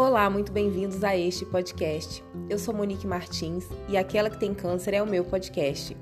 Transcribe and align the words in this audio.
Olá, 0.00 0.30
muito 0.30 0.50
bem-vindos 0.50 1.04
a 1.04 1.14
este 1.14 1.44
podcast. 1.44 2.24
Eu 2.48 2.58
sou 2.58 2.72
Monique 2.72 3.06
Martins 3.06 3.68
e 3.86 3.98
Aquela 3.98 4.30
que 4.30 4.38
tem 4.38 4.54
câncer 4.54 4.94
é 4.94 5.02
o 5.02 5.06
meu 5.06 5.22
podcast. 5.26 5.94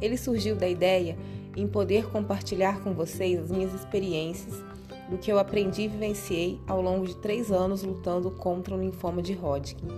Ele 0.00 0.16
surgiu 0.16 0.54
da 0.54 0.68
ideia 0.68 1.18
em 1.56 1.66
poder 1.66 2.08
compartilhar 2.10 2.80
com 2.80 2.94
vocês 2.94 3.40
as 3.40 3.50
minhas 3.50 3.74
experiências 3.74 4.62
do 5.10 5.18
que 5.18 5.32
eu 5.32 5.36
aprendi 5.36 5.82
e 5.82 5.88
vivenciei 5.88 6.60
ao 6.64 6.80
longo 6.80 7.04
de 7.04 7.16
três 7.16 7.50
anos 7.50 7.82
lutando 7.82 8.30
contra 8.30 8.72
o 8.72 8.80
linfoma 8.80 9.20
de 9.20 9.32
Hodgkin. 9.32 9.88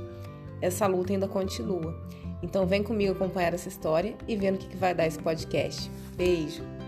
Essa 0.63 0.87
luta 0.87 1.13
ainda 1.13 1.29
continua, 1.29 1.95
então 2.43 2.67
vem 2.67 2.83
comigo 2.83 3.13
acompanhar 3.13 3.53
essa 3.53 3.69
história 3.69 4.17
e 4.27 4.35
ver 4.35 4.53
no 4.53 4.59
que 4.59 4.75
vai 4.79 4.95
dar 4.95 5.07
esse 5.07 5.19
podcast. 5.19 5.91
Beijo! 6.17 6.82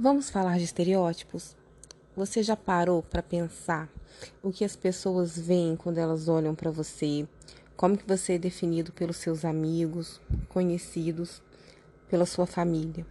Vamos 0.00 0.30
falar 0.30 0.58
de 0.58 0.62
estereótipos? 0.62 1.56
Você 2.14 2.40
já 2.40 2.54
parou 2.56 3.02
para 3.02 3.20
pensar 3.20 3.88
o 4.40 4.52
que 4.52 4.64
as 4.64 4.76
pessoas 4.76 5.36
veem 5.36 5.74
quando 5.74 5.98
elas 5.98 6.28
olham 6.28 6.54
para 6.54 6.70
você? 6.70 7.26
Como 7.76 7.98
que 7.98 8.06
você 8.06 8.34
é 8.34 8.38
definido 8.38 8.92
pelos 8.92 9.16
seus 9.16 9.44
amigos, 9.44 10.20
conhecidos, 10.50 11.42
pela 12.08 12.26
sua 12.26 12.46
família? 12.46 13.04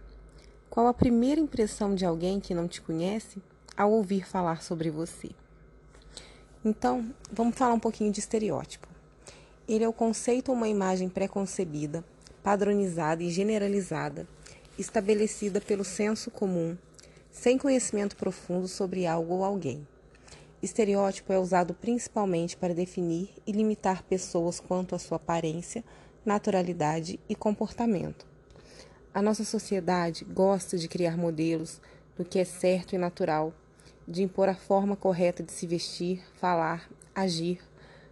Qual 0.70 0.86
a 0.86 0.94
primeira 0.94 1.38
impressão 1.38 1.94
de 1.94 2.06
alguém 2.06 2.40
que 2.40 2.54
não 2.54 2.66
te 2.66 2.80
conhece 2.80 3.42
ao 3.76 3.92
ouvir 3.92 4.26
falar 4.26 4.62
sobre 4.62 4.88
você? 4.88 5.28
Então, 6.64 7.14
vamos 7.30 7.54
falar 7.54 7.74
um 7.74 7.80
pouquinho 7.80 8.10
de 8.10 8.20
estereótipo. 8.20 8.88
Ele 9.68 9.84
é 9.84 9.88
o 9.88 9.92
conceito 9.92 10.48
ou 10.48 10.56
uma 10.56 10.68
imagem 10.68 11.10
pré-concebida, 11.10 12.02
padronizada 12.42 13.22
e 13.22 13.28
generalizada 13.28 14.26
estabelecida 14.78 15.60
pelo 15.60 15.84
senso 15.84 16.30
comum, 16.30 16.76
sem 17.30 17.58
conhecimento 17.58 18.16
profundo 18.16 18.68
sobre 18.68 19.06
algo 19.06 19.34
ou 19.34 19.44
alguém. 19.44 19.86
Estereótipo 20.62 21.32
é 21.32 21.38
usado 21.38 21.74
principalmente 21.74 22.56
para 22.56 22.74
definir 22.74 23.30
e 23.46 23.52
limitar 23.52 24.02
pessoas 24.04 24.60
quanto 24.60 24.94
à 24.94 24.98
sua 24.98 25.16
aparência, 25.16 25.84
naturalidade 26.24 27.18
e 27.28 27.34
comportamento. 27.34 28.26
A 29.14 29.22
nossa 29.22 29.44
sociedade 29.44 30.24
gosta 30.24 30.76
de 30.76 30.88
criar 30.88 31.16
modelos 31.16 31.80
do 32.16 32.24
que 32.24 32.38
é 32.38 32.44
certo 32.44 32.94
e 32.94 32.98
natural, 32.98 33.52
de 34.06 34.22
impor 34.22 34.48
a 34.48 34.54
forma 34.54 34.96
correta 34.96 35.42
de 35.42 35.52
se 35.52 35.66
vestir, 35.66 36.24
falar, 36.40 36.88
agir, 37.14 37.60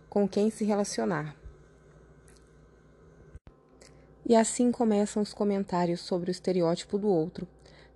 com 0.09 0.29
quem 0.29 0.51
se 0.51 0.65
relacionar. 0.65 1.37
E 4.29 4.35
assim 4.35 4.73
começam 4.73 5.23
os 5.23 5.33
comentários 5.33 6.01
sobre 6.01 6.29
o 6.29 6.33
estereótipo 6.33 6.99
do 6.99 7.07
outro, 7.07 7.47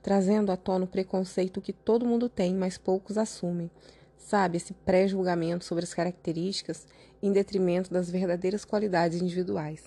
trazendo 0.01 0.53
à 0.53 0.57
tona 0.57 0.85
o 0.85 0.89
preconceito 0.89 1.61
que 1.61 1.73
todo 1.73 2.07
mundo 2.07 2.29
tem, 2.29 2.55
mas 2.55 2.79
poucos 2.79 3.19
assumem. 3.19 3.69
Sabe, 4.17 4.57
esse 4.57 4.73
pré-julgamento 4.73 5.65
sobre 5.65 5.83
as 5.83 5.93
características 5.93 6.87
em 7.21 7.33
detrimento 7.33 7.93
das 7.93 8.09
verdadeiras 8.09 8.65
qualidades 8.65 9.21
individuais. 9.21 9.83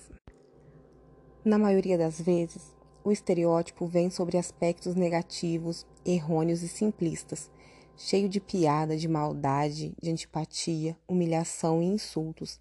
Na 1.42 1.58
maioria 1.58 1.96
das 1.96 2.20
vezes, 2.20 2.74
o 3.02 3.10
estereótipo 3.10 3.86
vem 3.86 4.10
sobre 4.10 4.36
aspectos 4.36 4.94
negativos, 4.94 5.86
errôneos 6.04 6.62
e 6.62 6.68
simplistas, 6.68 7.50
cheio 7.96 8.28
de 8.28 8.38
piada, 8.38 8.98
de 8.98 9.08
maldade, 9.08 9.94
de 9.98 10.10
antipatia, 10.10 10.94
humilhação 11.08 11.82
e 11.82 11.86
insultos. 11.86 12.60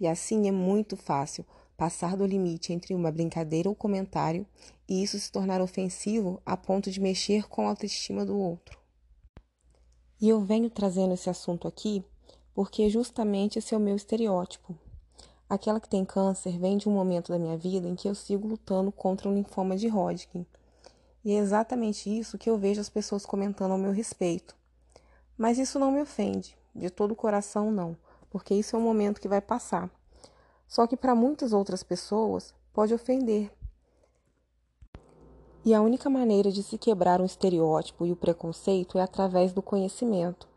E 0.00 0.08
assim 0.08 0.48
é 0.48 0.52
muito 0.52 0.96
fácil 0.96 1.46
passar 1.76 2.16
do 2.16 2.26
limite 2.26 2.72
entre 2.72 2.94
uma 2.94 3.10
brincadeira 3.10 3.68
ou 3.68 3.74
comentário 3.74 4.46
e 4.88 5.02
isso 5.02 5.18
se 5.18 5.30
tornar 5.30 5.60
ofensivo 5.60 6.40
a 6.44 6.56
ponto 6.56 6.90
de 6.90 7.00
mexer 7.00 7.48
com 7.48 7.66
a 7.66 7.70
autoestima 7.70 8.24
do 8.24 8.38
outro. 8.38 8.78
E 10.20 10.28
eu 10.28 10.40
venho 10.40 10.70
trazendo 10.70 11.14
esse 11.14 11.28
assunto 11.28 11.66
aqui 11.66 12.04
porque 12.54 12.88
justamente 12.88 13.58
esse 13.58 13.74
é 13.74 13.76
o 13.76 13.80
meu 13.80 13.96
estereótipo. 13.96 14.76
Aquela 15.48 15.80
que 15.80 15.88
tem 15.88 16.04
câncer 16.04 16.58
vem 16.58 16.76
de 16.76 16.88
um 16.88 16.92
momento 16.92 17.30
da 17.30 17.38
minha 17.38 17.56
vida 17.56 17.88
em 17.88 17.94
que 17.94 18.08
eu 18.08 18.14
sigo 18.14 18.48
lutando 18.48 18.90
contra 18.90 19.28
o 19.28 19.34
linfoma 19.34 19.76
de 19.76 19.88
Hodgkin. 19.88 20.46
E 21.24 21.32
é 21.32 21.38
exatamente 21.38 22.08
isso 22.08 22.38
que 22.38 22.48
eu 22.48 22.58
vejo 22.58 22.80
as 22.80 22.88
pessoas 22.88 23.26
comentando 23.26 23.72
ao 23.72 23.78
meu 23.78 23.92
respeito. 23.92 24.56
Mas 25.36 25.58
isso 25.58 25.78
não 25.78 25.92
me 25.92 26.00
ofende, 26.00 26.56
de 26.74 26.88
todo 26.88 27.12
o 27.12 27.16
coração 27.16 27.70
não, 27.70 27.96
porque 28.30 28.54
isso 28.54 28.74
é 28.74 28.78
um 28.78 28.82
momento 28.82 29.20
que 29.20 29.28
vai 29.28 29.40
passar. 29.40 29.90
Só 30.72 30.86
que 30.86 30.96
para 30.96 31.14
muitas 31.14 31.52
outras 31.52 31.82
pessoas 31.82 32.54
pode 32.72 32.94
ofender. 32.94 33.52
E 35.62 35.74
a 35.74 35.82
única 35.82 36.08
maneira 36.08 36.50
de 36.50 36.62
se 36.62 36.78
quebrar 36.78 37.20
um 37.20 37.26
estereótipo 37.26 38.06
e 38.06 38.10
o 38.10 38.16
preconceito 38.16 38.96
é 38.96 39.02
através 39.02 39.52
do 39.52 39.60
conhecimento. 39.60 40.48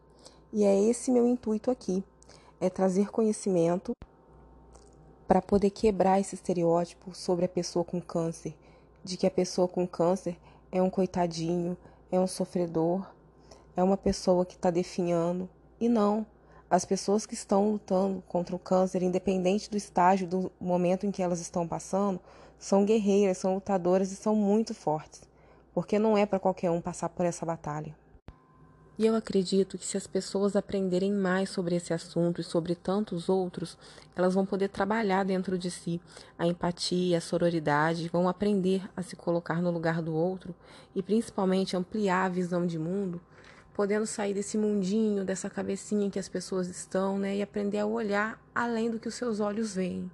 E 0.53 0.63
é 0.63 0.73
esse 0.83 1.11
meu 1.11 1.27
intuito 1.27 1.69
aqui, 1.69 2.01
é 2.61 2.69
trazer 2.69 3.11
conhecimento 3.11 3.91
para 5.27 5.41
poder 5.41 5.71
quebrar 5.71 6.17
esse 6.17 6.35
estereótipo 6.35 7.13
sobre 7.13 7.43
a 7.43 7.49
pessoa 7.49 7.83
com 7.83 7.99
câncer, 7.99 8.55
de 9.03 9.17
que 9.17 9.27
a 9.27 9.31
pessoa 9.31 9.67
com 9.67 9.85
câncer 9.85 10.39
é 10.71 10.81
um 10.81 10.89
coitadinho, 10.89 11.77
é 12.09 12.17
um 12.17 12.25
sofredor, 12.25 13.05
é 13.75 13.83
uma 13.83 13.97
pessoa 13.97 14.45
que 14.45 14.55
está 14.55 14.71
definhando. 14.71 15.49
E 15.77 15.89
não, 15.89 16.25
as 16.69 16.85
pessoas 16.85 17.25
que 17.25 17.33
estão 17.33 17.71
lutando 17.71 18.23
contra 18.27 18.55
o 18.55 18.59
câncer, 18.59 19.03
independente 19.03 19.69
do 19.69 19.77
estágio, 19.77 20.27
do 20.27 20.51
momento 20.59 21.05
em 21.05 21.11
que 21.11 21.21
elas 21.21 21.39
estão 21.39 21.67
passando, 21.67 22.19
são 22.57 22.85
guerreiras, 22.85 23.37
são 23.37 23.53
lutadoras 23.55 24.11
e 24.11 24.15
são 24.15 24.35
muito 24.35 24.73
fortes, 24.73 25.21
porque 25.73 25.99
não 25.99 26.17
é 26.17 26.25
para 26.25 26.39
qualquer 26.39 26.71
um 26.71 26.81
passar 26.81 27.09
por 27.09 27.25
essa 27.25 27.45
batalha. 27.45 27.95
E 28.97 29.05
eu 29.05 29.13
acredito 29.13 29.77
que 29.77 29.85
se 29.85 29.97
as 29.97 30.07
pessoas 30.07 30.55
aprenderem 30.55 31.11
mais 31.11 31.49
sobre 31.49 31.75
esse 31.75 31.93
assunto 31.93 32.39
e 32.39 32.43
sobre 32.45 32.75
tantos 32.75 33.27
outros, 33.27 33.77
elas 34.15 34.33
vão 34.33 34.45
poder 34.45 34.69
trabalhar 34.69 35.25
dentro 35.25 35.57
de 35.57 35.69
si 35.69 35.99
a 36.39 36.47
empatia, 36.47 37.17
a 37.17 37.21
sororidade, 37.21 38.07
vão 38.07 38.29
aprender 38.29 38.89
a 38.95 39.01
se 39.01 39.17
colocar 39.17 39.61
no 39.61 39.69
lugar 39.69 40.01
do 40.01 40.15
outro 40.15 40.55
e 40.95 41.03
principalmente 41.03 41.75
ampliar 41.75 42.25
a 42.25 42.29
visão 42.29 42.65
de 42.65 42.79
mundo 42.79 43.19
podendo 43.75 44.07
sair 44.07 44.33
desse 44.33 44.57
mundinho, 44.57 45.25
dessa 45.25 45.49
cabecinha 45.49 46.09
que 46.09 46.17
as 46.17 46.29
pessoas 46.29 46.69
estão, 46.69 47.19
né, 47.19 47.35
e 47.35 47.41
aprender 47.41 47.79
a 47.79 47.85
olhar 47.85 48.41
além 48.55 48.89
do 48.89 48.97
que 48.97 49.09
os 49.09 49.15
seus 49.15 49.41
olhos 49.41 49.75
veem. 49.75 50.09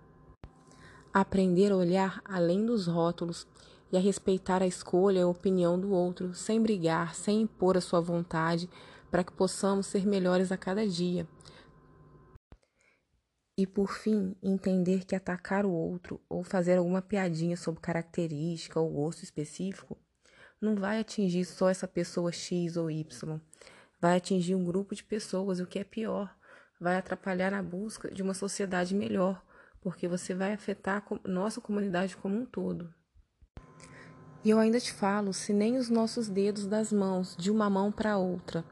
Aprender 1.13 1.71
a 1.71 1.77
olhar 1.77 2.21
além 2.25 2.65
dos 2.65 2.87
rótulos 2.87 3.47
e 3.91 3.97
a 3.97 3.99
respeitar 3.99 4.63
a 4.63 4.67
escolha 4.67 5.19
e 5.19 5.21
a 5.21 5.27
opinião 5.27 5.79
do 5.79 5.91
outro, 5.91 6.33
sem 6.33 6.59
brigar, 6.59 7.13
sem 7.13 7.41
impor 7.41 7.77
a 7.77 7.81
sua 7.81 8.01
vontade, 8.01 8.67
para 9.11 9.23
que 9.23 9.31
possamos 9.31 9.85
ser 9.85 10.07
melhores 10.07 10.51
a 10.51 10.57
cada 10.57 10.87
dia. 10.87 11.27
E 13.55 13.67
por 13.67 13.91
fim, 13.91 14.35
entender 14.41 15.05
que 15.05 15.15
atacar 15.15 15.67
o 15.67 15.71
outro 15.71 16.19
ou 16.27 16.43
fazer 16.43 16.79
alguma 16.79 17.01
piadinha 17.01 17.55
sobre 17.55 17.79
característica 17.79 18.79
ou 18.79 18.89
gosto 18.89 19.21
específico 19.21 20.00
não 20.61 20.75
vai 20.75 20.99
atingir 20.99 21.43
só 21.43 21.69
essa 21.69 21.87
pessoa 21.87 22.31
X 22.31 22.77
ou 22.77 22.91
Y, 22.91 23.39
vai 23.99 24.17
atingir 24.17 24.53
um 24.53 24.63
grupo 24.63 24.93
de 24.93 25.03
pessoas, 25.03 25.59
o 25.59 25.65
que 25.65 25.79
é 25.79 25.83
pior, 25.83 26.33
vai 26.79 26.97
atrapalhar 26.97 27.51
na 27.51 27.63
busca 27.63 28.11
de 28.11 28.21
uma 28.21 28.35
sociedade 28.35 28.93
melhor, 28.93 29.43
porque 29.81 30.07
você 30.07 30.35
vai 30.35 30.53
afetar 30.53 31.03
a 31.09 31.27
nossa 31.27 31.59
comunidade 31.59 32.15
como 32.15 32.37
um 32.37 32.45
todo. 32.45 32.93
E 34.43 34.49
eu 34.49 34.59
ainda 34.59 34.79
te 34.79 34.91
falo, 34.91 35.33
se 35.33 35.53
nem 35.53 35.77
os 35.77 35.89
nossos 35.89 36.27
dedos 36.27 36.65
das 36.65 36.91
mãos, 36.91 37.35
de 37.37 37.51
uma 37.51 37.69
mão 37.69 37.91
para 37.91 38.17
outra, 38.17 38.63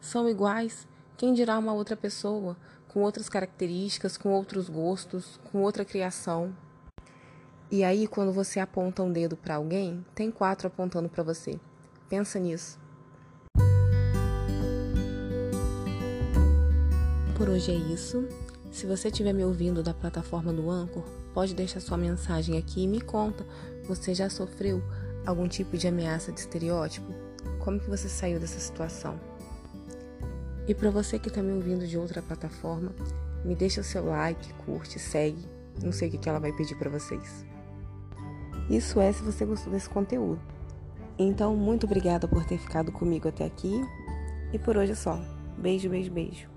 são 0.00 0.28
iguais, 0.28 0.86
quem 1.16 1.32
dirá 1.32 1.58
uma 1.58 1.72
outra 1.72 1.96
pessoa, 1.96 2.56
com 2.88 3.02
outras 3.02 3.28
características, 3.28 4.16
com 4.16 4.30
outros 4.30 4.68
gostos, 4.68 5.40
com 5.50 5.62
outra 5.62 5.84
criação? 5.84 6.54
E 7.74 7.82
aí, 7.82 8.06
quando 8.06 8.32
você 8.32 8.60
aponta 8.60 9.02
um 9.02 9.10
dedo 9.10 9.36
para 9.36 9.56
alguém, 9.56 10.06
tem 10.14 10.30
quatro 10.30 10.68
apontando 10.68 11.08
para 11.08 11.24
você. 11.24 11.58
Pensa 12.08 12.38
nisso. 12.38 12.78
Por 17.36 17.48
hoje 17.48 17.72
é 17.72 17.74
isso. 17.74 18.28
Se 18.70 18.86
você 18.86 19.08
estiver 19.08 19.32
me 19.32 19.44
ouvindo 19.44 19.82
da 19.82 19.92
plataforma 19.92 20.52
do 20.52 20.70
Anchor, 20.70 21.02
pode 21.34 21.52
deixar 21.52 21.80
sua 21.80 21.98
mensagem 21.98 22.56
aqui 22.56 22.84
e 22.84 22.86
me 22.86 23.00
conta. 23.00 23.44
Você 23.88 24.14
já 24.14 24.30
sofreu 24.30 24.80
algum 25.26 25.48
tipo 25.48 25.76
de 25.76 25.88
ameaça 25.88 26.30
de 26.30 26.38
estereótipo? 26.38 27.12
Como 27.58 27.80
que 27.80 27.90
você 27.90 28.08
saiu 28.08 28.38
dessa 28.38 28.60
situação? 28.60 29.18
E 30.68 30.74
para 30.76 30.92
você 30.92 31.18
que 31.18 31.26
está 31.26 31.42
me 31.42 31.50
ouvindo 31.50 31.88
de 31.88 31.98
outra 31.98 32.22
plataforma, 32.22 32.94
me 33.44 33.56
deixa 33.56 33.80
o 33.80 33.84
seu 33.84 34.06
like, 34.06 34.54
curte, 34.64 35.00
segue. 35.00 35.44
Não 35.82 35.90
sei 35.90 36.08
o 36.08 36.12
que 36.12 36.28
ela 36.28 36.38
vai 36.38 36.52
pedir 36.52 36.76
para 36.76 36.88
vocês. 36.88 37.44
Isso 38.68 39.00
é 39.00 39.12
se 39.12 39.22
você 39.22 39.44
gostou 39.44 39.72
desse 39.72 39.88
conteúdo. 39.88 40.40
Então, 41.18 41.54
muito 41.54 41.86
obrigada 41.86 42.26
por 42.26 42.44
ter 42.44 42.58
ficado 42.58 42.90
comigo 42.90 43.28
até 43.28 43.44
aqui. 43.44 43.84
E 44.52 44.58
por 44.58 44.76
hoje 44.76 44.92
é 44.92 44.96
só. 44.96 45.20
Beijo, 45.58 45.88
beijo, 45.88 46.10
beijo. 46.10 46.53